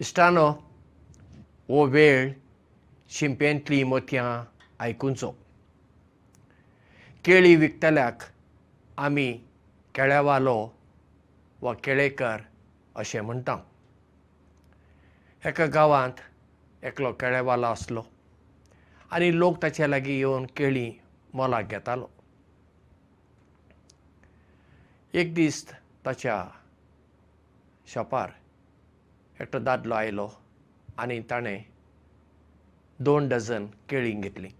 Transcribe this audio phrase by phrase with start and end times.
[0.00, 0.48] इश्टानो
[1.68, 2.32] हो वेळ
[3.16, 4.44] शिंपेंतली मोतयां
[4.84, 5.30] आयकुचो
[7.24, 8.22] केळी विकतल्याक
[9.04, 9.32] आमी
[9.94, 10.56] केळेवालो
[11.62, 12.40] वा केळेकार
[12.96, 13.56] अशें म्हणटा.
[15.46, 16.20] एका गांवांत
[16.84, 18.02] एकलो केळेवालो आसलो
[19.10, 20.92] आनी लोक ताचे लागीं येवन केळीं
[21.34, 22.06] मोलाक घेतालो.
[25.14, 25.66] एक दीस
[26.06, 26.44] ताच्या
[27.92, 28.30] शॉपार
[29.40, 30.28] एकटो दादलो आयलो
[30.98, 31.62] आनी ताणें
[33.04, 34.50] दोन डझन केळीं घेतलीं.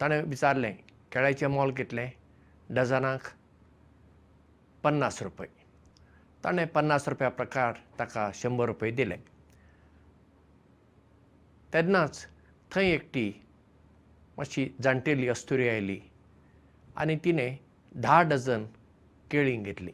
[0.00, 0.72] ताणें विचारलें
[1.12, 2.08] केळ्याचें मोल कितलें?
[2.70, 3.28] डझनाक
[4.82, 5.46] पन्नास रुपय.
[6.44, 9.16] ताणें पन्नास रुपया प्रकार ताका शंबर रुपय दिले.
[11.72, 12.26] तेन्नाच
[12.72, 13.30] थंय एकटी
[14.36, 16.00] मातशी जाणटेली अस्तुरी आयली
[16.96, 17.56] आनी तिणें
[18.02, 18.64] धा डझन
[19.30, 19.92] केळीं घेतलीं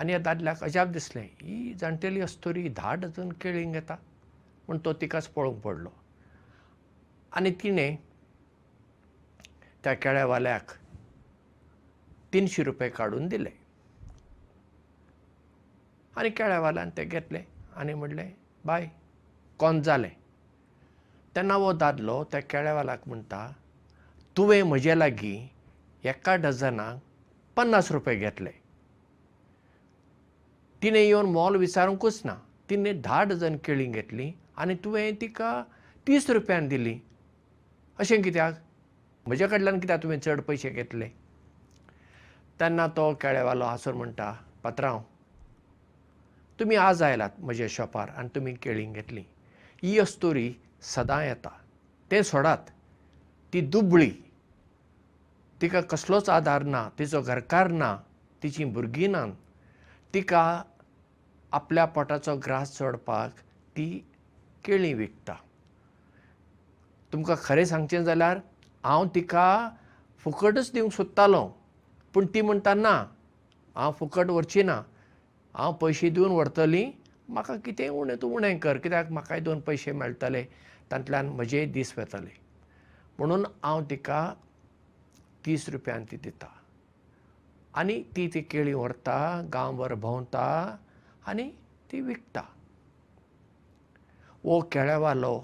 [0.00, 1.26] आनी ह्या दादल्याक अजाप दिसलें.
[1.42, 5.90] ही जाणटेली अस्तुरी धा डझन केळीं घेता म्हूण तो तिकाच पळोवंक पडलो.
[7.36, 7.96] आनी तिणें
[9.84, 10.70] त्या केळेवाल्याक
[12.32, 13.50] तिनशी रुपया काडून दिले.
[16.16, 17.42] आनी केळेवाल्यान तें घेतलें
[17.80, 18.30] आनी म्हणलें
[18.64, 18.88] बाय
[19.58, 20.10] कोंत जालें?
[21.36, 23.46] तेन्ना हो दादलो त्या केळेवाल्याक म्हणटा
[24.36, 25.46] तुवें म्हजे लागीं
[26.08, 26.98] एका डझनाक
[27.56, 28.59] पन्नास रुपया घेतले
[30.82, 32.34] तिणें येवन मोल विचारूंकूच ना.
[32.70, 35.64] तिणें धा डझन केळीं घेतलीं आनी तुवें तिका
[36.06, 36.98] तीस रुपयान दिलीं.
[37.98, 38.54] अशें कित्याक?
[39.26, 41.08] म्हजे कडल्यान कित्याक तुवें चड पयशे घेतले?
[42.60, 45.00] तेन्ना तो केळेवालो हांसून म्हणटा पात्रांव
[46.60, 49.24] तुमी आज आयलात म्हज्या शॉपार आनी तुमी केळीं घेतलीं.
[49.82, 51.48] ही अस्तोरी सदां येता.
[52.10, 52.58] तें सोडात.
[53.52, 54.10] ती दुबळी.
[55.62, 56.88] तिका कसलोच आदार ना.
[56.98, 57.98] तिचो घरकार ना.
[58.42, 59.28] तिचीं भुरगीं नात.
[60.14, 60.62] तिका
[61.52, 63.38] आपल्या पोटाचो ग्रास चोडपाक
[63.76, 63.86] ती
[64.64, 65.34] केळीं विकता।
[67.12, 68.38] तुमकां खरें सांगचें जाल्यार
[68.84, 69.70] हांव तिका
[70.24, 71.46] फुकटच दिवंक सोदतालो
[72.14, 72.92] पूण ती म्हणटा ना
[73.76, 74.80] हांव फुकट व्हरची ना
[75.54, 76.90] हांव पयशे दिवन व्हरतलीं
[77.28, 80.44] म्हाका कितेंय उणें तूं उणें कर कित्याक म्हाकाय दोन पयशे मेळटले
[80.90, 82.30] तांतल्यान म्हजेय दीस वेतले.
[83.18, 84.32] म्हणून हांव तिका
[85.46, 86.46] तीस रुपयान ती दिता।
[87.74, 89.18] आनी ती ती केळीं व्हरता
[89.52, 90.76] गांवभर भोंवता
[91.30, 91.42] आनी
[91.90, 92.40] ती विकता।
[94.44, 95.34] हो केळेवालो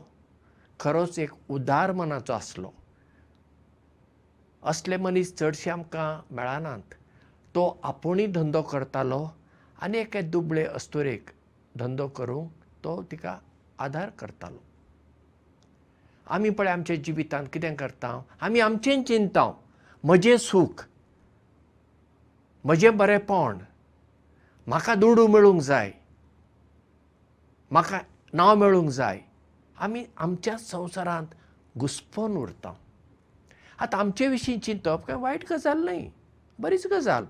[0.81, 2.71] खरोच एक उदार मनाचो आसलो।
[4.63, 6.95] असले मनीस चडशे आमकां मेळनात।
[7.55, 9.27] तो आपुणूय धंदो करतालो
[9.83, 11.31] आनी एके दुबळे अस्तुरेक
[11.79, 12.51] धंदो करूंक
[12.85, 13.37] तो तिका
[13.87, 14.59] आदार करतालो।
[16.27, 19.51] आमी पळय आमच्या जिवितांत कितें करता आमी आमचें चिंतता
[20.05, 20.85] म्हजें सूख
[22.65, 23.59] म्हजें बरेंपण
[24.69, 25.91] म्हाका दुडू मेळूंक जाय.
[27.71, 27.99] म्हाका
[28.33, 29.21] नांव मेळूंक जाय.
[29.79, 31.27] आमी आमच्या संवसारांत
[31.79, 32.73] घुस्पोन उरता.
[33.79, 36.09] आतां आमचे विशीं चिंतप काय वायट गजाल न्हय.
[36.59, 37.25] बरीच गजाल.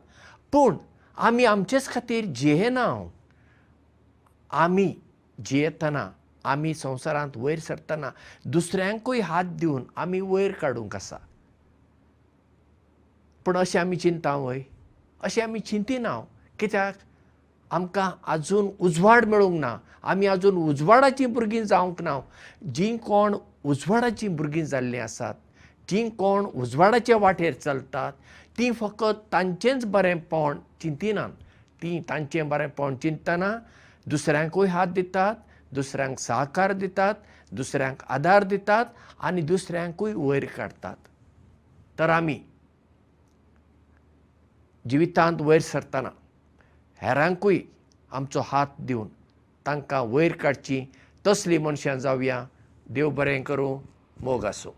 [0.53, 0.77] पूण
[1.17, 2.87] आमी आमचेच खातीर जियेना
[4.51, 4.93] आमी
[5.47, 6.11] जियेतना
[6.45, 8.11] आमी संवसारांत वयर सरतना
[8.45, 11.17] दुसऱ्यांकूय हात दिवन आमी वयर काडूंक आसा.
[13.45, 14.63] पूण अशें आमी चिंता वय
[15.21, 16.21] अशें आमी चिंतिना
[16.59, 16.95] कित्याक
[17.71, 19.77] आमकां आजून उजवाड मेळूंक ना.
[20.03, 22.19] आमी आजून उजवाडाचीं भुरगीं जावंक ना.
[22.75, 23.35] जीं कोण
[23.65, 25.35] उजवाडाचीं भुरगीं जाल्लीं आसात
[25.89, 28.13] जीं कोण उजवाडाच्या वाटेर चलतात
[28.59, 31.31] तीं फकत तांचेंच बरेंपण चिंतिनात.
[31.83, 33.57] तीं तांचें बरेंपण चिंतना
[34.11, 35.35] दुसऱ्यांकूय हात दितात
[35.75, 37.15] दुसऱ्यांक सहकार दितात
[37.53, 38.85] दुसऱ्यांक आदार दितात
[39.21, 41.09] आनी दुसऱ्यांकूय वयर काडटात
[41.99, 42.39] तर आमी
[44.85, 46.11] जिवितांत वयर सरतना
[47.07, 47.59] हेरांकूय
[48.13, 49.09] आमचो हात दिवन
[49.67, 50.85] तांकां वयर काडची
[51.27, 52.45] तसलीं मनशां जावया.
[52.91, 53.79] देव बरें करूं
[54.23, 54.73] मोग आसूं